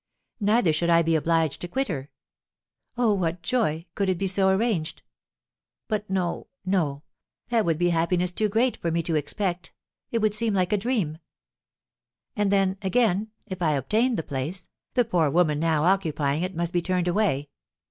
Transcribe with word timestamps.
Neither 0.39 0.73
should 0.73 0.89
I 0.89 1.03
be 1.03 1.15
obliged 1.15 1.61
to 1.61 1.67
quit 1.67 1.87
her. 1.87 2.09
Oh, 2.97 3.13
what 3.13 3.43
joy, 3.43 3.85
could 3.93 4.09
it 4.09 4.17
be 4.17 4.25
so 4.25 4.49
arranged! 4.49 5.03
But 5.87 6.09
no, 6.09 6.47
no, 6.65 7.03
that 7.49 7.65
would 7.65 7.77
be 7.77 7.89
happiness 7.89 8.31
too 8.31 8.49
great 8.49 8.77
for 8.77 8.89
me 8.89 9.03
to 9.03 9.15
expect; 9.15 9.73
it 10.11 10.17
would 10.17 10.33
seem 10.33 10.55
like 10.55 10.73
a 10.73 10.75
dream. 10.77 11.19
And 12.35 12.51
then, 12.51 12.77
again, 12.81 13.29
if 13.45 13.61
I 13.61 13.73
obtained 13.73 14.17
the 14.17 14.23
place, 14.23 14.69
the 14.95 15.05
poor 15.05 15.29
woman 15.29 15.59
now 15.59 15.83
occupying 15.83 16.41
it 16.41 16.55
must 16.55 16.73
be 16.73 16.81
turned 16.81 17.07
away. 17.07 17.49